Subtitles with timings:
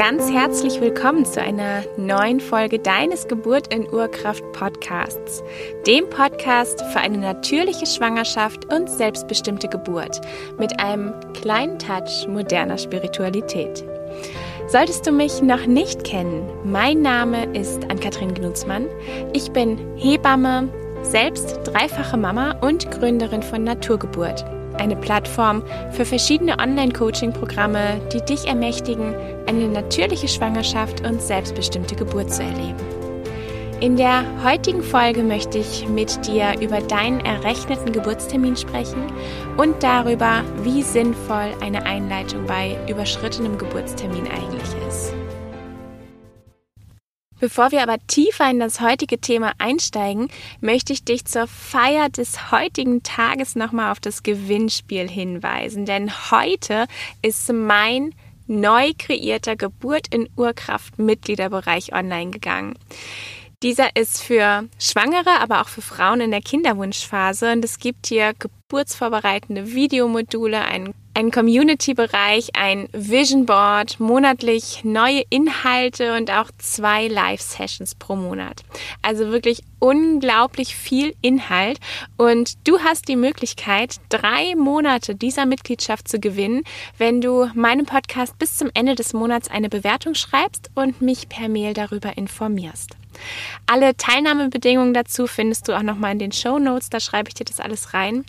[0.00, 5.44] ganz herzlich willkommen zu einer neuen Folge deines Geburt in Urkraft Podcasts,
[5.86, 10.22] dem Podcast für eine natürliche Schwangerschaft und selbstbestimmte Geburt
[10.58, 13.84] mit einem kleinen Touch moderner Spiritualität.
[14.68, 18.86] Solltest du mich noch nicht kennen, mein Name ist Ann-Kathrin Gnutzmann.
[19.34, 20.70] Ich bin Hebamme,
[21.02, 24.46] selbst dreifache Mama und Gründerin von Naturgeburt
[24.80, 29.14] eine Plattform für verschiedene Online-Coaching-Programme, die dich ermächtigen,
[29.50, 32.78] eine natürliche Schwangerschaft und selbstbestimmte Geburt zu erleben.
[33.80, 39.10] In der heutigen Folge möchte ich mit dir über deinen errechneten Geburtstermin sprechen
[39.56, 45.12] und darüber, wie sinnvoll eine Einleitung bei überschrittenem Geburtstermin eigentlich ist.
[47.40, 50.28] Bevor wir aber tiefer in das heutige Thema einsteigen,
[50.60, 55.86] möchte ich dich zur Feier des heutigen Tages nochmal auf das Gewinnspiel hinweisen.
[55.86, 56.86] Denn heute
[57.22, 58.14] ist mein
[58.50, 62.74] neu kreierter Geburt in Urkraft Mitgliederbereich online gegangen.
[63.62, 68.32] Dieser ist für Schwangere, aber auch für Frauen in der Kinderwunschphase und es gibt hier
[68.34, 77.96] geburtsvorbereitende Videomodule, einen ein Community-Bereich, ein Vision Board, monatlich neue Inhalte und auch zwei Live-Sessions
[77.96, 78.62] pro Monat.
[79.02, 81.80] Also wirklich unglaublich viel Inhalt
[82.16, 86.62] und du hast die Möglichkeit, drei Monate dieser Mitgliedschaft zu gewinnen,
[86.98, 91.48] wenn du meinem Podcast bis zum Ende des Monats eine Bewertung schreibst und mich per
[91.48, 92.96] Mail darüber informierst.
[93.66, 97.44] Alle Teilnahmebedingungen dazu findest du auch nochmal in den Show Notes, da schreibe ich dir
[97.44, 98.24] das alles rein.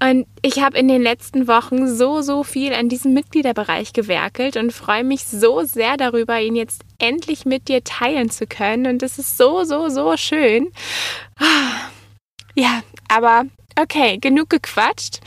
[0.00, 4.72] Und ich habe in den letzten Wochen so, so viel an diesem Mitgliederbereich gewerkelt und
[4.72, 8.86] freue mich so sehr darüber, ihn jetzt endlich mit dir teilen zu können.
[8.86, 10.70] Und es ist so, so, so schön.
[12.54, 13.44] Ja, aber
[13.80, 15.20] okay, genug gequatscht.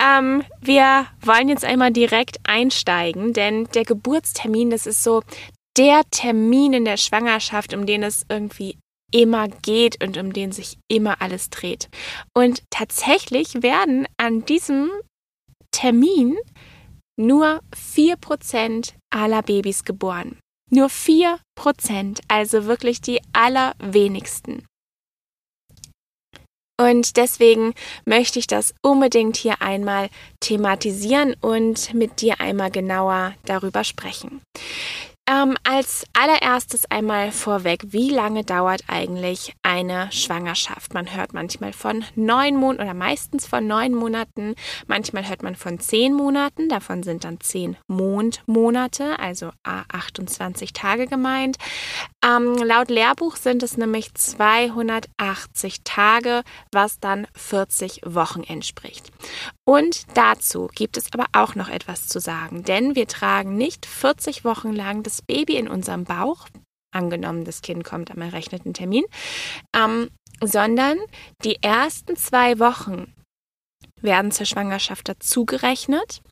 [0.00, 5.22] Ähm, wir wollen jetzt einmal direkt einsteigen, denn der Geburtstermin, das ist so
[5.76, 8.78] der Termin in der Schwangerschaft, um den es irgendwie
[9.12, 11.88] immer geht und um den sich immer alles dreht.
[12.34, 14.90] Und tatsächlich werden an diesem
[15.70, 16.36] Termin
[17.18, 20.38] nur 4% aller Babys geboren.
[20.70, 21.38] Nur 4%,
[22.28, 24.64] also wirklich die allerwenigsten.
[26.80, 33.82] Und deswegen möchte ich das unbedingt hier einmal thematisieren und mit dir einmal genauer darüber
[33.82, 34.40] sprechen.
[35.30, 40.94] Ähm, als allererstes einmal vorweg, wie lange dauert eigentlich eine Schwangerschaft?
[40.94, 44.54] Man hört manchmal von neun Monaten oder meistens von neun Monaten,
[44.86, 51.58] manchmal hört man von zehn Monaten, davon sind dann zehn Mondmonate, also 28 Tage gemeint.
[52.24, 59.10] Ähm, laut Lehrbuch sind es nämlich 280 Tage, was dann 40 Wochen entspricht.
[59.66, 64.42] Und dazu gibt es aber auch noch etwas zu sagen, denn wir tragen nicht 40
[64.46, 66.48] Wochen lang das Baby in unserem Bauch,
[66.92, 69.04] angenommen, das Kind kommt am errechneten Termin,
[69.74, 70.10] ähm,
[70.42, 70.98] sondern
[71.44, 73.12] die ersten zwei Wochen
[74.00, 76.22] werden zur Schwangerschaft dazugerechnet.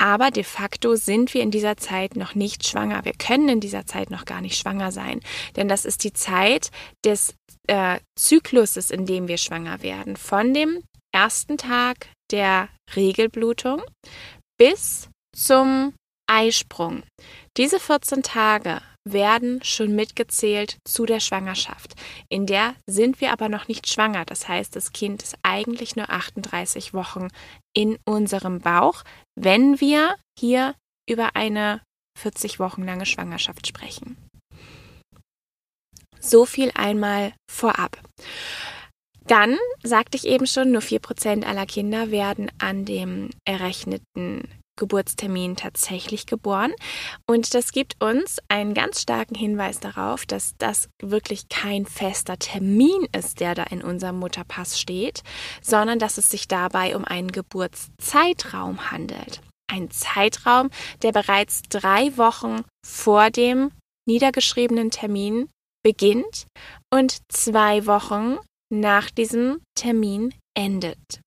[0.00, 3.04] Aber de facto sind wir in dieser Zeit noch nicht schwanger.
[3.04, 5.20] Wir können in dieser Zeit noch gar nicht schwanger sein.
[5.56, 6.70] Denn das ist die Zeit
[7.04, 7.34] des
[7.66, 10.16] äh, Zykluses, in dem wir schwanger werden.
[10.16, 13.82] Von dem ersten Tag der Regelblutung
[14.56, 15.94] bis zum
[16.28, 17.02] Eisprung.
[17.56, 21.94] Diese 14 Tage werden schon mitgezählt zu der Schwangerschaft.
[22.28, 24.24] In der sind wir aber noch nicht schwanger.
[24.24, 27.28] Das heißt, das Kind ist eigentlich nur 38 Wochen
[27.74, 29.02] in unserem Bauch,
[29.34, 30.74] wenn wir hier
[31.08, 31.80] über eine
[32.18, 34.16] 40 Wochen lange Schwangerschaft sprechen.
[36.20, 37.98] So viel einmal vorab.
[39.26, 44.48] Dann sagte ich eben schon, nur 4% aller Kinder werden an dem errechneten
[44.78, 46.72] Geburtstermin tatsächlich geboren.
[47.26, 53.06] Und das gibt uns einen ganz starken Hinweis darauf, dass das wirklich kein fester Termin
[53.14, 55.22] ist, der da in unserem Mutterpass steht,
[55.60, 59.42] sondern dass es sich dabei um einen Geburtszeitraum handelt.
[59.70, 60.70] Ein Zeitraum,
[61.02, 63.70] der bereits drei Wochen vor dem
[64.06, 65.50] niedergeschriebenen Termin
[65.84, 66.46] beginnt
[66.90, 68.38] und zwei Wochen
[68.70, 71.20] nach diesem Termin endet.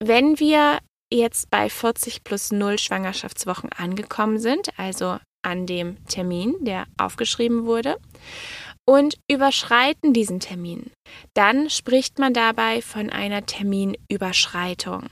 [0.00, 0.78] Wenn wir
[1.12, 7.98] jetzt bei 40 plus 0 Schwangerschaftswochen angekommen sind, also an dem Termin, der aufgeschrieben wurde,
[8.86, 10.90] und überschreiten diesen Termin,
[11.34, 15.06] dann spricht man dabei von einer Terminüberschreitung.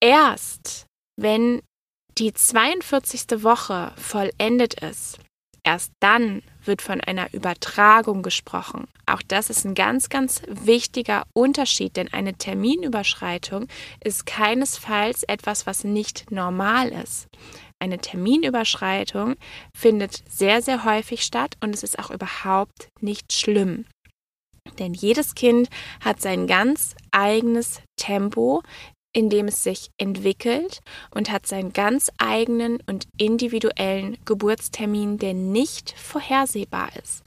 [0.00, 0.86] Erst
[1.16, 1.62] wenn
[2.18, 3.42] die 42.
[3.42, 5.18] Woche vollendet ist,
[5.68, 8.88] erst dann wird von einer Übertragung gesprochen.
[9.04, 13.68] Auch das ist ein ganz, ganz wichtiger Unterschied, denn eine Terminüberschreitung
[14.02, 17.28] ist keinesfalls etwas, was nicht normal ist.
[17.80, 19.36] eine Terminüberschreitung
[19.72, 23.84] findet sehr, sehr häufig statt und es ist auch überhaupt nicht schlimm.
[24.78, 25.68] Denn jedes Kind
[26.00, 28.62] hat sein ganz eigenes Tempo,
[29.12, 35.94] in dem es sich entwickelt und hat seinen ganz eigenen und individuellen Geburtstermin, der nicht
[35.98, 37.22] vorhersehbar ist.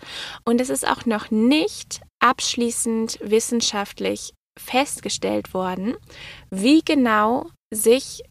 [0.45, 5.95] Und es ist auch noch nicht abschließend wissenschaftlich festgestellt worden,
[6.49, 8.23] wie genau sich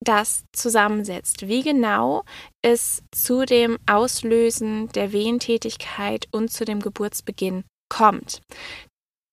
[0.00, 2.22] das zusammensetzt, wie genau
[2.62, 8.40] es zu dem Auslösen der Wehentätigkeit und zu dem Geburtsbeginn kommt.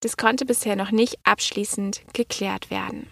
[0.02, 3.08] Das konnte bisher noch nicht abschließend geklärt werden.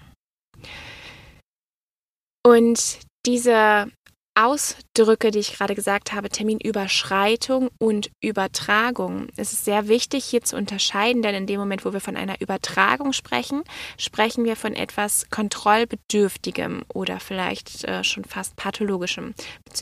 [2.44, 3.92] Und diese
[4.34, 9.28] Ausdrücke, die ich gerade gesagt habe, Terminüberschreitung und Übertragung.
[9.36, 12.40] Es ist sehr wichtig hier zu unterscheiden, denn in dem Moment, wo wir von einer
[12.40, 13.64] Übertragung sprechen,
[13.98, 19.34] sprechen wir von etwas Kontrollbedürftigem oder vielleicht äh, schon fast pathologischem,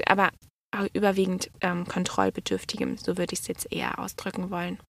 [0.08, 0.30] aber
[0.94, 4.80] überwiegend ähm, kontrollbedürftigem, so würde ich es jetzt eher ausdrücken wollen.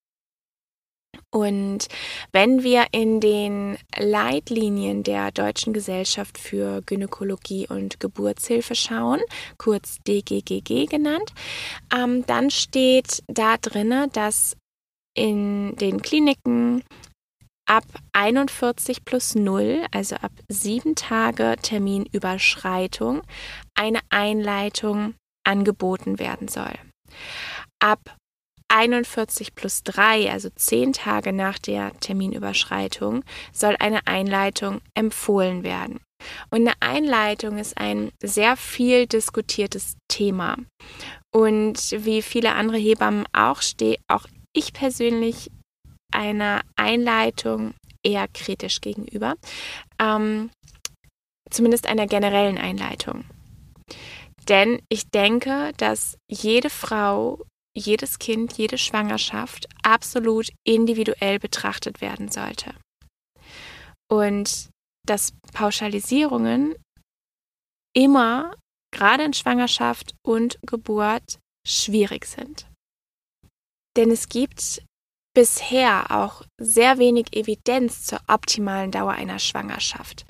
[1.33, 1.87] Und
[2.33, 9.21] wenn wir in den Leitlinien der Deutschen Gesellschaft für Gynäkologie und Geburtshilfe schauen,
[9.57, 11.33] kurz DGGG genannt,
[11.95, 14.57] ähm, dann steht da drinne, dass
[15.15, 16.83] in den Kliniken
[17.67, 23.23] ab 41 plus 0, also ab sieben Tage Terminüberschreitung,
[23.75, 26.75] eine Einleitung angeboten werden soll.
[27.79, 28.17] Ab
[28.71, 36.01] 41 plus 3, also 10 Tage nach der Terminüberschreitung, soll eine Einleitung empfohlen werden.
[36.51, 40.57] Und eine Einleitung ist ein sehr viel diskutiertes Thema.
[41.35, 45.51] Und wie viele andere Hebammen auch stehe auch ich persönlich
[46.13, 47.75] einer Einleitung
[48.05, 49.35] eher kritisch gegenüber.
[49.99, 50.51] Ähm,
[51.51, 53.25] zumindest einer generellen Einleitung.
[54.49, 57.45] Denn ich denke, dass jede Frau
[57.77, 62.75] jedes Kind, jede Schwangerschaft absolut individuell betrachtet werden sollte.
[64.11, 64.71] Und
[65.07, 66.75] dass Pauschalisierungen
[67.95, 68.55] immer,
[68.93, 72.67] gerade in Schwangerschaft und Geburt, schwierig sind.
[73.97, 74.83] Denn es gibt
[75.35, 80.25] bisher auch sehr wenig Evidenz zur optimalen Dauer einer Schwangerschaft.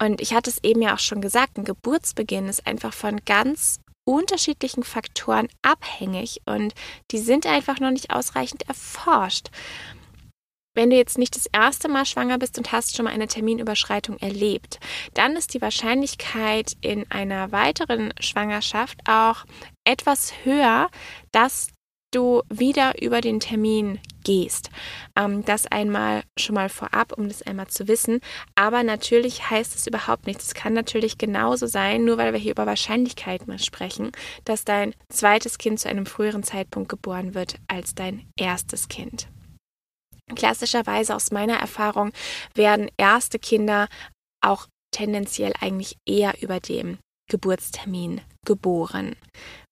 [0.00, 3.80] Und ich hatte es eben ja auch schon gesagt, ein Geburtsbeginn ist einfach von ganz
[4.04, 6.74] unterschiedlichen Faktoren abhängig und
[7.10, 9.48] die sind einfach noch nicht ausreichend erforscht.
[10.74, 14.16] Wenn du jetzt nicht das erste Mal schwanger bist und hast schon mal eine Terminüberschreitung
[14.18, 14.80] erlebt,
[15.12, 19.44] dann ist die Wahrscheinlichkeit in einer weiteren Schwangerschaft auch
[19.84, 20.88] etwas höher,
[21.30, 21.68] dass
[22.14, 24.70] du wieder über den Termin gehst.
[25.16, 28.20] Ähm, das einmal schon mal vorab, um das einmal zu wissen.
[28.54, 30.46] Aber natürlich heißt es überhaupt nichts.
[30.46, 34.12] Es kann natürlich genauso sein, nur weil wir hier über Wahrscheinlichkeiten sprechen,
[34.44, 39.28] dass dein zweites Kind zu einem früheren Zeitpunkt geboren wird als dein erstes Kind.
[40.34, 42.12] Klassischerweise aus meiner Erfahrung
[42.54, 43.88] werden erste Kinder
[44.40, 46.98] auch tendenziell eigentlich eher über dem
[47.30, 49.16] Geburtstermin geboren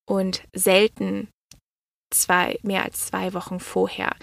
[0.09, 1.29] und selten
[2.11, 4.15] zwei, mehr als zwei Wochen vorher.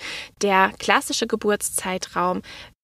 [0.41, 2.41] Der klassische Geburtszeitraum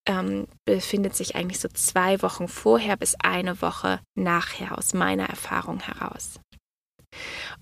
[0.08, 5.80] ähm, befindet sich eigentlich so zwei Wochen vorher bis eine Woche nachher aus meiner Erfahrung
[5.80, 6.40] heraus.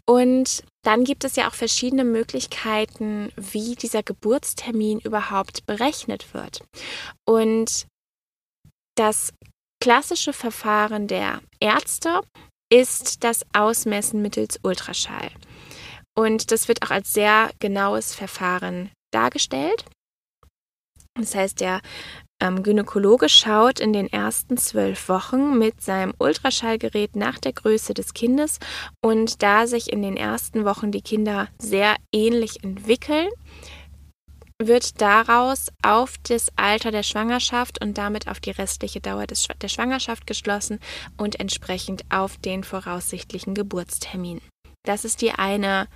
[0.08, 6.64] Und dann gibt es ja auch verschiedene Möglichkeiten, wie dieser Geburtstermin überhaupt berechnet wird.
[7.28, 7.86] Und
[8.96, 9.34] das
[9.82, 12.22] klassische Verfahren der Ärzte
[12.72, 15.30] ist das Ausmessen mittels Ultraschall.
[16.18, 19.86] Und das wird auch als sehr genaues Verfahren dargestellt.
[21.16, 21.82] Das heißt, der
[22.42, 28.14] ähm, Gynäkologe schaut in den ersten zwölf Wochen mit seinem Ultraschallgerät nach der Größe des
[28.14, 28.60] Kindes
[29.02, 33.30] und da sich in den ersten Wochen die Kinder sehr ähnlich entwickeln,
[34.58, 39.68] wird daraus auf das Alter der Schwangerschaft und damit auf die restliche Dauer des, der
[39.68, 40.80] Schwangerschaft geschlossen
[41.18, 44.42] und entsprechend auf den voraussichtlichen Geburtstermin.
[44.84, 45.88] Das ist die eine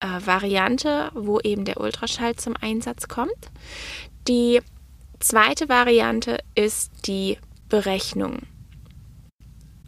[0.00, 3.50] äh, Variante, wo eben der Ultraschall zum Einsatz kommt.
[4.28, 4.60] Die
[5.20, 7.38] zweite Variante ist die
[7.68, 8.40] Berechnung.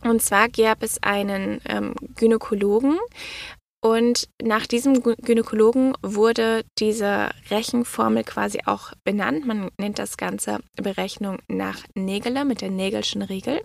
[0.02, 2.98] Und zwar gab es einen ähm, Gynäkologen
[3.86, 9.46] und nach diesem Gynäkologen wurde diese Rechenformel quasi auch benannt.
[9.46, 13.60] Man nennt das Ganze Berechnung nach Nägele mit der Nägelschen Regel.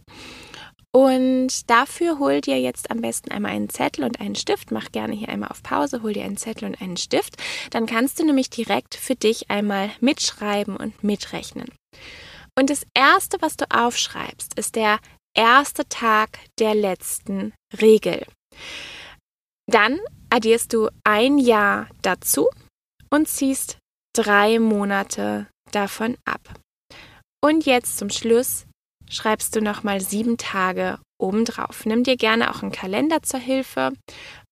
[0.93, 4.71] Und dafür hol dir jetzt am besten einmal einen Zettel und einen Stift.
[4.71, 7.37] Mach gerne hier einmal auf Pause, hol dir einen Zettel und einen Stift.
[7.69, 11.69] Dann kannst du nämlich direkt für dich einmal mitschreiben und mitrechnen.
[12.57, 14.99] Und das Erste, was du aufschreibst, ist der
[15.33, 18.25] erste Tag der letzten Regel.
[19.67, 22.49] Dann addierst du ein Jahr dazu
[23.09, 23.77] und ziehst
[24.13, 26.59] drei Monate davon ab.
[27.41, 28.65] Und jetzt zum Schluss
[29.11, 31.85] schreibst du nochmal sieben Tage obendrauf.
[31.85, 33.91] Nimm dir gerne auch einen Kalender zur Hilfe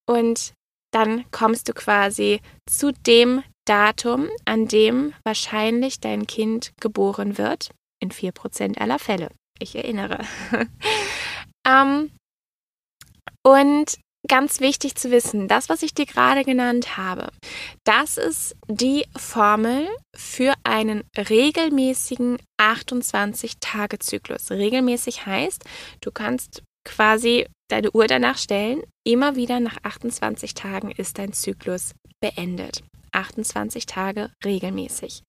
[0.08, 0.54] und
[0.92, 7.72] dann kommst du quasi zu dem Datum, an dem wahrscheinlich dein Kind geboren wird.
[8.02, 9.30] In 4% aller Fälle.
[9.60, 10.26] Ich erinnere.
[11.68, 12.12] ähm,
[13.46, 17.30] und ganz wichtig zu wissen, das, was ich dir gerade genannt habe,
[17.84, 24.52] das ist die Formel für einen regelmäßigen 28-Tage-Zyklus.
[24.52, 25.64] Regelmäßig heißt,
[26.02, 31.94] du kannst quasi deine Uhr danach stellen, immer wieder nach 28 Tagen ist dein Zyklus
[32.22, 32.84] beendet.
[33.12, 35.24] 28 Tage regelmäßig.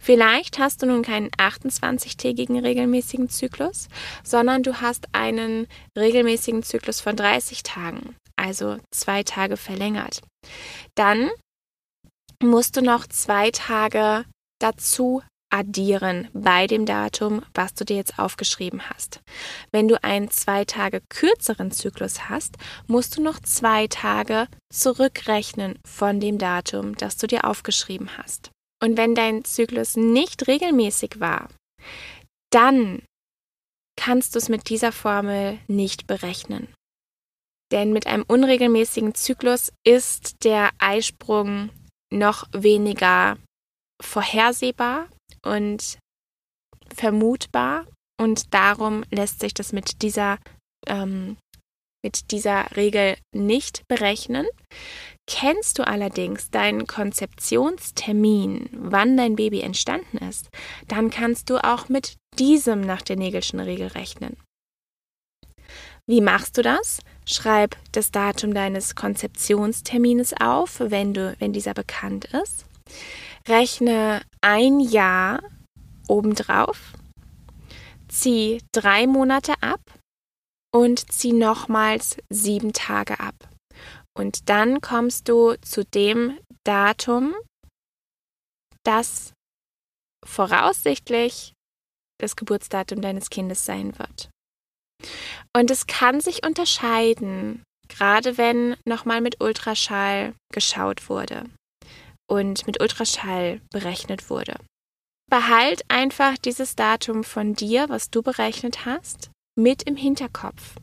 [0.00, 3.88] Vielleicht hast du nun keinen 28-tägigen regelmäßigen Zyklus,
[4.24, 10.20] sondern du hast einen regelmäßigen Zyklus von 30 Tagen, also zwei Tage verlängert.
[10.94, 11.30] Dann
[12.42, 14.24] musst du noch zwei Tage
[14.60, 19.20] dazu addieren bei dem Datum, was du dir jetzt aufgeschrieben hast.
[19.72, 26.20] Wenn du einen zwei Tage kürzeren Zyklus hast, musst du noch zwei Tage zurückrechnen von
[26.20, 28.50] dem Datum, das du dir aufgeschrieben hast.
[28.82, 31.48] Und wenn dein Zyklus nicht regelmäßig war,
[32.50, 33.02] dann
[33.96, 36.72] kannst du es mit dieser Formel nicht berechnen.
[37.70, 41.70] Denn mit einem unregelmäßigen Zyklus ist der Eisprung
[42.12, 43.36] noch weniger
[44.02, 45.08] vorhersehbar
[45.44, 45.98] und
[46.94, 47.86] vermutbar
[48.20, 50.38] und darum lässt sich das mit dieser,
[50.86, 51.36] ähm,
[52.04, 54.46] mit dieser Regel nicht berechnen.
[55.26, 60.48] Kennst du allerdings deinen Konzeptionstermin, wann dein Baby entstanden ist,
[60.88, 64.36] dann kannst du auch mit diesem nach der Nägelschen Regel rechnen.
[66.06, 67.00] Wie machst du das?
[67.24, 72.66] Schreib das Datum deines Konzeptionstermines auf, wenn, du, wenn dieser bekannt ist.
[73.46, 75.42] Rechne ein Jahr
[76.08, 76.94] obendrauf,
[78.08, 79.80] zieh drei Monate ab
[80.74, 83.34] und zieh nochmals sieben Tage ab.
[84.16, 87.34] Und dann kommst du zu dem Datum,
[88.84, 89.32] das
[90.26, 91.52] voraussichtlich
[92.18, 94.30] das Geburtsdatum deines Kindes sein wird.
[95.56, 101.48] Und es kann sich unterscheiden, gerade wenn nochmal mit Ultraschall geschaut wurde
[102.30, 104.54] und mit Ultraschall berechnet wurde.
[105.28, 110.76] Behalt einfach dieses Datum von dir, was du berechnet hast, mit im Hinterkopf.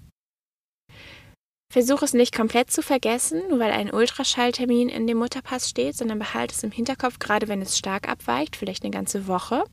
[1.71, 6.19] Versuch es nicht komplett zu vergessen, nur weil ein Ultraschalltermin in dem Mutterpass steht, sondern
[6.19, 9.63] behalte es im Hinterkopf, gerade wenn es stark abweicht, vielleicht eine ganze Woche.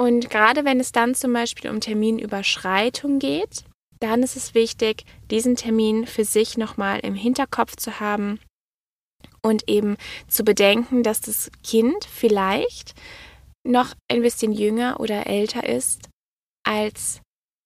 [0.00, 3.64] Und gerade wenn es dann zum Beispiel um Terminüberschreitung geht,
[3.98, 8.38] dann ist es wichtig, diesen Termin für sich nochmal im Hinterkopf zu haben
[9.42, 9.96] und eben
[10.28, 12.94] zu bedenken, dass das Kind vielleicht
[13.66, 16.08] noch ein bisschen jünger oder älter ist
[16.66, 17.20] als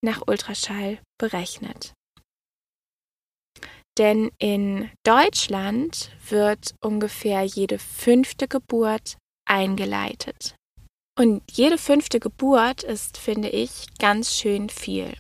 [0.05, 1.93] nach Ultraschall berechnet.
[3.97, 9.17] Denn in Deutschland wird ungefähr jede fünfte Geburt
[9.49, 10.57] eingeleitet.
[11.17, 15.15] Und jede fünfte Geburt ist, finde ich, ganz schön viel.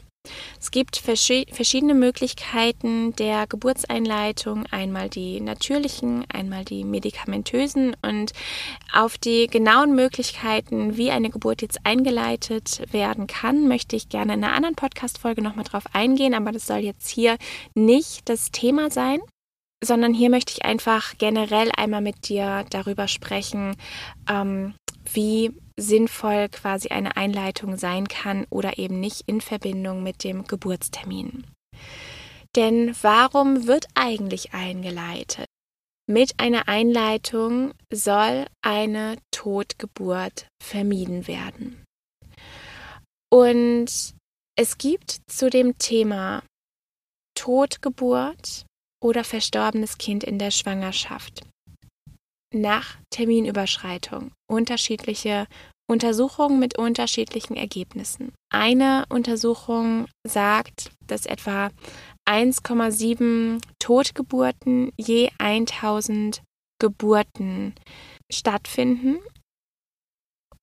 [0.64, 7.94] Es gibt verschiedene Möglichkeiten der Geburtseinleitung, einmal die natürlichen, einmal die medikamentösen.
[8.02, 8.32] Und
[8.92, 14.42] auf die genauen Möglichkeiten, wie eine Geburt jetzt eingeleitet werden kann, möchte ich gerne in
[14.42, 17.36] einer anderen Podcast-Folge nochmal drauf eingehen, aber das soll jetzt hier
[17.74, 19.20] nicht das Thema sein
[19.82, 23.76] sondern hier möchte ich einfach generell einmal mit dir darüber sprechen,
[24.30, 24.72] ähm,
[25.12, 31.46] wie sinnvoll quasi eine Einleitung sein kann oder eben nicht in Verbindung mit dem Geburtstermin.
[32.56, 35.46] Denn warum wird eigentlich eingeleitet?
[36.06, 41.82] Mit einer Einleitung soll eine Totgeburt vermieden werden.
[43.32, 44.14] Und
[44.56, 46.44] es gibt zu dem Thema
[47.34, 48.66] Totgeburt
[49.02, 51.44] oder verstorbenes Kind in der Schwangerschaft
[52.54, 55.46] nach Terminüberschreitung unterschiedliche
[55.87, 58.32] Untersuchungen mit unterschiedlichen Ergebnissen.
[58.50, 61.70] Eine Untersuchung sagt, dass etwa
[62.28, 66.42] 1,7 Totgeburten je 1000
[66.80, 67.75] Geburten
[68.32, 69.18] stattfinden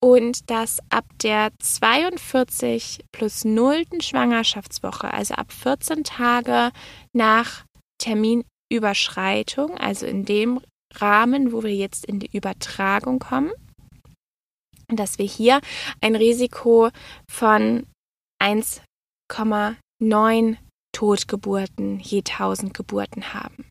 [0.03, 3.83] und dass ab der 42 plus 0.
[4.01, 6.71] Schwangerschaftswoche, also ab 14 Tage
[7.13, 7.63] nach
[7.99, 10.59] Terminüberschreitung, also in dem
[10.95, 13.51] Rahmen, wo wir jetzt in die Übertragung kommen,
[14.87, 15.61] dass wir hier
[16.01, 16.89] ein Risiko
[17.29, 17.85] von
[18.41, 20.57] 1,9
[20.93, 23.65] Totgeburten je 1000 Geburten haben.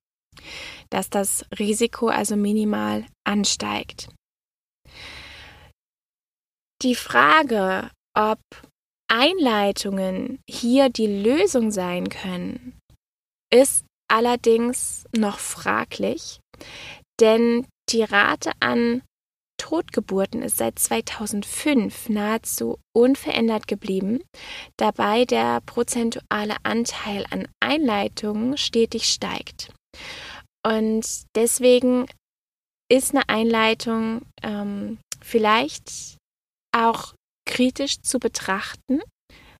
[0.91, 4.09] dass das Risiko also minimal ansteigt.
[6.83, 8.41] Die Frage, ob
[9.09, 12.79] Einleitungen hier die Lösung sein können,
[13.53, 16.41] ist allerdings noch fraglich,
[17.21, 19.03] denn die Rate an
[19.61, 24.21] Totgeburten ist seit 2005 nahezu unverändert geblieben,
[24.79, 29.71] dabei der prozentuale Anteil an Einleitungen stetig steigt.
[30.67, 32.07] Und deswegen
[32.91, 36.17] ist eine Einleitung ähm, vielleicht
[36.75, 37.15] auch
[37.47, 39.00] kritisch zu betrachten,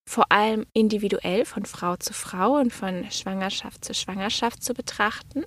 [0.09, 5.45] vor allem individuell von Frau zu Frau und von Schwangerschaft zu Schwangerschaft zu betrachten.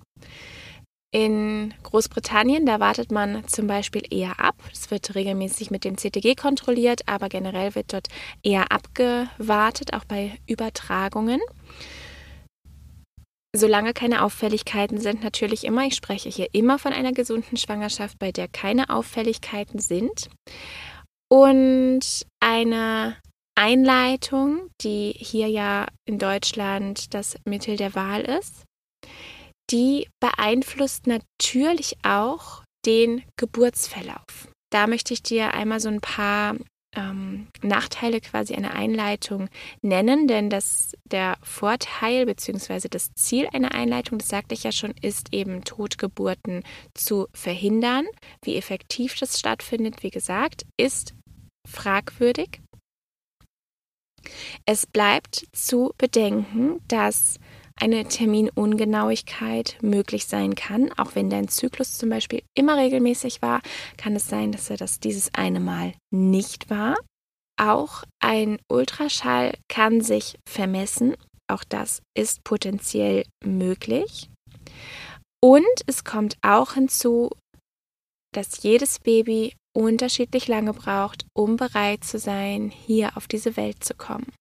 [1.13, 4.55] In Großbritannien, da wartet man zum Beispiel eher ab.
[4.72, 8.08] Es wird regelmäßig mit dem CTG kontrolliert, aber generell wird dort
[8.41, 11.39] eher abgewartet, auch bei Übertragungen.
[13.55, 18.32] Solange keine Auffälligkeiten sind, natürlich immer, ich spreche hier immer von einer gesunden Schwangerschaft, bei
[18.32, 20.32] der keine Auffälligkeiten sind.
[21.29, 23.17] Und eine
[23.53, 28.63] Einleitung, die hier ja in Deutschland das Mittel der Wahl ist,
[29.72, 34.50] die beeinflusst natürlich auch den Geburtsverlauf.
[34.72, 36.55] Da möchte ich dir einmal so ein paar
[36.96, 39.50] ähm, Nachteile quasi einer Einleitung
[39.82, 42.88] nennen, denn das, der Vorteil bzw.
[42.89, 48.05] das Ziel einer Einleitung, das sagte ich ja schon, ist eben Totgeburten zu verhindern.
[48.43, 51.14] Wie effektiv das stattfindet, wie gesagt, ist
[51.68, 52.61] fragwürdig.
[54.66, 57.37] Es bleibt zu bedenken, dass
[57.75, 60.92] eine Terminungenauigkeit möglich sein kann.
[60.98, 63.62] Auch wenn dein Zyklus zum Beispiel immer regelmäßig war,
[63.98, 66.96] kann es sein, dass er das dieses eine Mal nicht war.
[67.59, 71.16] Auch ein Ultraschall kann sich vermessen.
[71.48, 74.29] Auch das ist potenziell möglich.
[75.42, 77.29] Und es kommt auch hinzu,
[78.33, 83.94] dass jedes Baby unterschiedlich lange braucht, um bereit zu sein, hier auf diese Welt zu
[83.94, 84.31] kommen.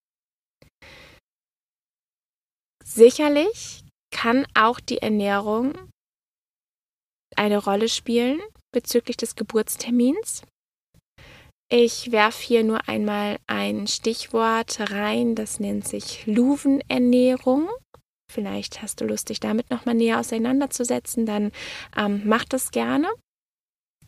[2.94, 5.72] Sicherlich kann auch die Ernährung
[7.34, 8.38] eine Rolle spielen
[8.70, 10.42] bezüglich des Geburtstermins.
[11.70, 17.70] Ich werfe hier nur einmal ein Stichwort rein, das nennt sich Luvenernährung.
[18.30, 21.50] Vielleicht hast du Lust, dich damit nochmal näher auseinanderzusetzen, dann
[21.96, 23.08] ähm, mach das gerne.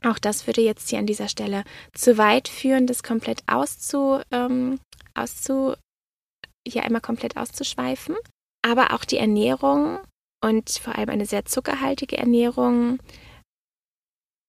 [0.05, 4.79] Auch das würde jetzt hier an dieser Stelle zu weit führen, das komplett auszu, ähm,
[5.15, 5.75] auszu,
[6.69, 8.17] hier einmal komplett auszuschweifen.
[8.65, 9.99] Aber auch die Ernährung
[10.43, 12.99] und vor allem eine sehr zuckerhaltige Ernährung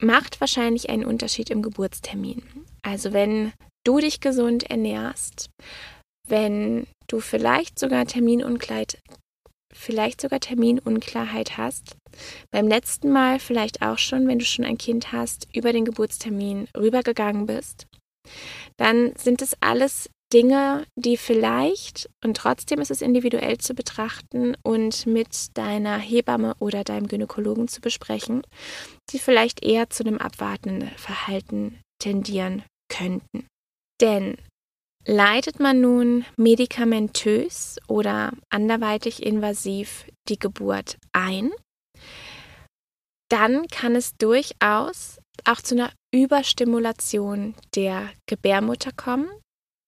[0.02, 2.44] macht wahrscheinlich einen Unterschied im Geburtstermin.
[2.82, 3.54] Also wenn
[3.86, 5.50] du dich gesund ernährst,
[6.28, 9.00] wenn du vielleicht sogar Terminunkleid,
[9.74, 11.96] vielleicht sogar Terminunklarheit hast,
[12.52, 16.68] beim letzten Mal vielleicht auch schon, wenn du schon ein Kind hast, über den Geburtstermin
[16.76, 17.86] rübergegangen bist,
[18.78, 25.06] dann sind es alles Dinge, die vielleicht, und trotzdem ist es individuell zu betrachten und
[25.06, 28.42] mit deiner Hebamme oder deinem Gynäkologen zu besprechen,
[29.12, 33.48] die vielleicht eher zu einem abwartenden Verhalten tendieren könnten.
[34.02, 34.38] Denn
[35.06, 41.52] leitet man nun medikamentös oder anderweitig invasiv die Geburt ein,
[43.30, 49.30] dann kann es durchaus auch zu einer Überstimulation der Gebärmutter kommen,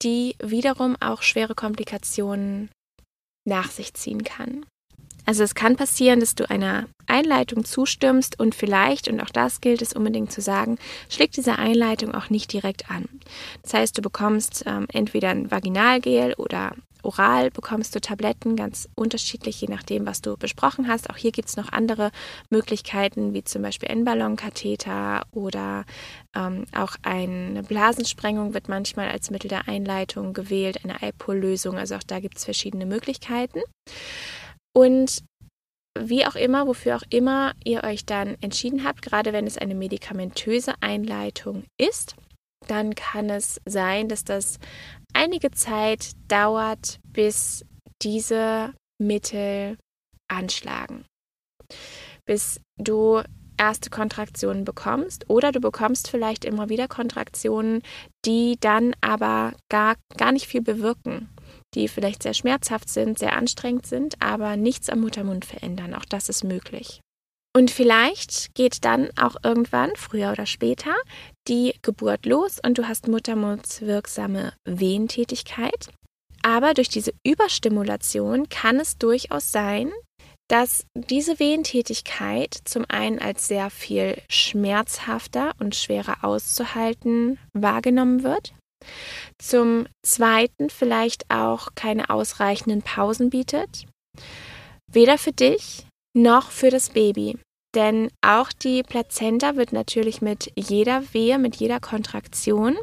[0.04, 2.70] die wiederum auch schwere Komplikationen
[3.46, 4.66] nach sich ziehen kann.
[5.26, 9.82] Also es kann passieren, dass du einer Einleitung zustimmst und vielleicht, und auch das gilt
[9.82, 10.78] es unbedingt zu sagen,
[11.10, 13.10] schlägt diese Einleitung auch nicht direkt an.
[13.62, 19.62] Das heißt, du bekommst ähm, entweder ein Vaginalgel oder oral bekommst du Tabletten, ganz unterschiedlich,
[19.62, 21.10] je nachdem, was du besprochen hast.
[21.10, 22.12] Auch hier gibt es noch andere
[22.50, 25.86] Möglichkeiten, wie zum Beispiel Endballonkatheter oder
[26.36, 31.78] ähm, auch eine Blasensprengung wird manchmal als Mittel der Einleitung gewählt, eine Alpol-Lösung.
[31.78, 33.62] Also auch da gibt es verschiedene Möglichkeiten.
[34.74, 35.24] Und
[36.00, 39.76] wie auch immer, wofür auch immer ihr euch dann entschieden habt, gerade wenn es eine
[39.76, 42.16] medikamentöse Einleitung ist,
[42.68, 44.60] dann kann es sein, dass das
[45.14, 47.66] einige Zeit dauert, bis
[48.02, 49.78] diese Mittel
[50.28, 51.06] anschlagen.
[52.26, 53.22] Bis du
[53.58, 57.82] erste Kontraktionen bekommst oder du bekommst vielleicht immer wieder Kontraktionen,
[58.26, 61.30] die dann aber gar, gar nicht viel bewirken,
[61.74, 65.94] die vielleicht sehr schmerzhaft sind, sehr anstrengend sind, aber nichts am Muttermund verändern.
[65.94, 67.02] Auch das ist möglich.
[67.58, 70.94] Und vielleicht geht dann auch irgendwann, früher oder später,
[71.48, 75.90] die Geburt los und du hast muttermundswirksame Wehentätigkeit.
[76.44, 79.92] Aber durch diese Überstimulation kann es durchaus sein,
[80.52, 88.54] dass diese Wehentätigkeit zum einen als sehr viel schmerzhafter und schwerer auszuhalten wahrgenommen wird,
[89.40, 93.88] zum zweiten vielleicht auch keine ausreichenden Pausen bietet,
[94.92, 97.40] weder für dich noch für das Baby.
[97.76, 102.78] Denn auch die Plazenta wird natürlich mit jeder Wehe, mit jeder Kontraktion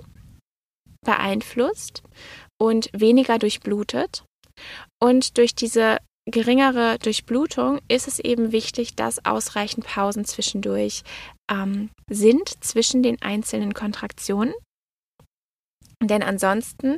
[1.04, 2.02] beeinflusst
[2.60, 4.24] und weniger durchblutet.
[5.02, 11.02] Und durch diese geringere Durchblutung ist es eben wichtig, dass ausreichend Pausen zwischendurch
[11.50, 14.54] ähm, sind zwischen den einzelnen Kontraktionen.
[16.02, 16.96] Denn ansonsten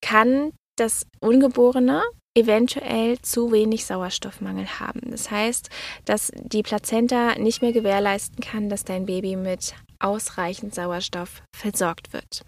[0.00, 2.02] kann das Ungeborene
[2.34, 5.00] eventuell zu wenig Sauerstoffmangel haben.
[5.10, 5.68] Das heißt,
[6.04, 12.42] dass die Plazenta nicht mehr gewährleisten kann, dass dein Baby mit ausreichend Sauerstoff versorgt wird.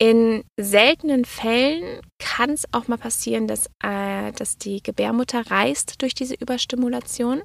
[0.00, 6.14] In seltenen Fällen kann es auch mal passieren, dass, äh, dass die Gebärmutter reißt durch
[6.14, 7.42] diese Überstimulation.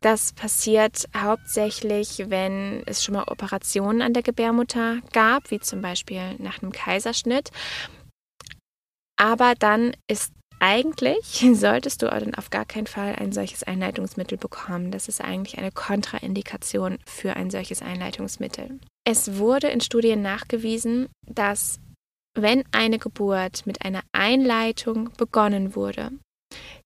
[0.00, 6.36] Das passiert hauptsächlich, wenn es schon mal Operationen an der Gebärmutter gab, wie zum Beispiel
[6.38, 7.50] nach einem Kaiserschnitt.
[9.16, 14.90] Aber dann ist eigentlich, solltest du dann auf gar keinen Fall ein solches Einleitungsmittel bekommen.
[14.90, 18.78] Das ist eigentlich eine Kontraindikation für ein solches Einleitungsmittel.
[19.04, 21.80] Es wurde in Studien nachgewiesen, dass
[22.34, 26.10] wenn eine Geburt mit einer Einleitung begonnen wurde,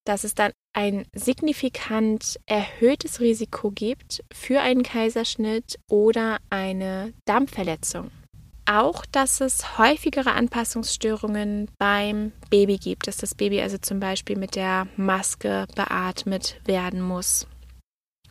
[0.05, 8.11] dass es dann ein signifikant erhöhtes Risiko gibt für einen Kaiserschnitt oder eine Darmverletzung.
[8.65, 14.55] Auch, dass es häufigere Anpassungsstörungen beim Baby gibt, dass das Baby also zum Beispiel mit
[14.55, 17.47] der Maske beatmet werden muss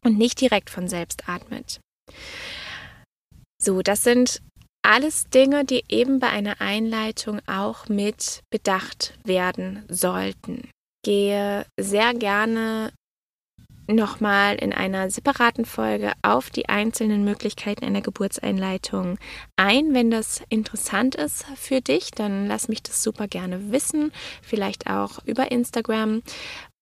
[0.03, 1.79] und nicht direkt von selbst atmet.
[3.61, 4.41] So, das sind
[4.83, 10.69] alles Dinge, die eben bei einer Einleitung auch mit bedacht werden sollten.
[11.03, 12.91] Gehe sehr gerne
[13.95, 19.17] nochmal in einer separaten Folge auf die einzelnen Möglichkeiten einer Geburtseinleitung
[19.56, 19.93] ein.
[19.93, 25.23] Wenn das interessant ist für dich, dann lass mich das super gerne wissen, vielleicht auch
[25.25, 26.21] über Instagram.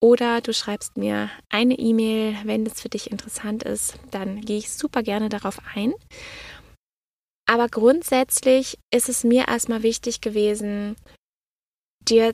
[0.02, 4.72] Oder du schreibst mir eine E-Mail, wenn das für dich interessant ist, dann gehe ich
[4.72, 5.94] super gerne darauf ein.
[7.46, 10.96] Aber grundsätzlich ist es mir erstmal wichtig gewesen,
[12.00, 12.34] dir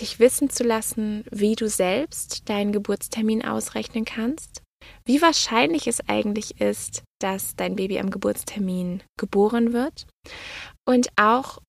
[0.00, 4.62] dich wissen zu lassen, wie du selbst deinen Geburtstermin ausrechnen kannst,
[5.04, 10.06] wie wahrscheinlich es eigentlich ist, dass dein Baby am Geburtstermin geboren wird
[10.86, 11.62] und auch,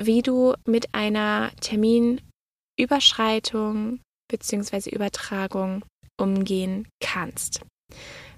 [0.00, 4.90] wie du mit einer Terminüberschreitung bzw.
[4.90, 5.84] Übertragung
[6.18, 7.60] umgehen kannst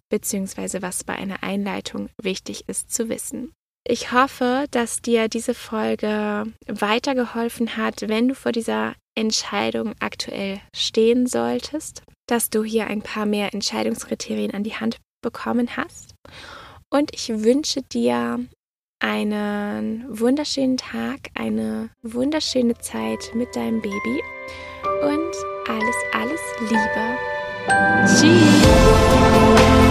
[0.09, 3.52] beziehungsweise was bei einer Einleitung wichtig ist zu wissen.
[3.88, 11.29] Ich hoffe, dass dir diese Folge weitergeholfen hat, wenn du vor dieser Entscheidung aktuell stehen
[11.29, 16.16] solltest, dass du hier ein paar mehr Entscheidungskriterien an die Hand bekommen hast.
[16.90, 18.40] Und ich wünsche dir
[18.99, 24.20] einen wunderschönen Tag, eine wunderschöne Zeit mit deinem Baby
[25.03, 25.33] und
[25.68, 27.16] alles, alles Liebe.
[28.07, 29.86] Tschüss!